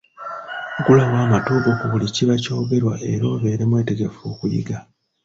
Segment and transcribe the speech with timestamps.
[0.77, 4.77] Ggulawo amatu go ku buli kiba kyogerwa era obeere mwetegefu okuyiga.